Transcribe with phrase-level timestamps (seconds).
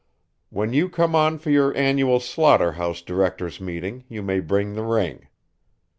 [0.49, 4.81] When you come on for your annual slaughter house directors' meeting you may bring the
[4.83, 5.27] ring.